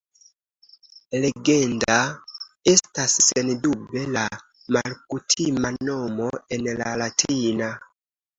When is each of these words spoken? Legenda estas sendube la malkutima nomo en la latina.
Legenda 1.25 1.97
estas 2.71 3.17
sendube 3.25 4.07
la 4.17 4.25
malkutima 4.79 5.73
nomo 5.91 6.33
en 6.59 6.67
la 6.83 6.91
latina. 7.05 7.71